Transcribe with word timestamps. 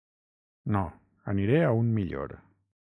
No, 0.77 0.81
aniré 1.35 1.63
a 1.67 1.71
un 1.85 1.95
millor. 2.01 2.39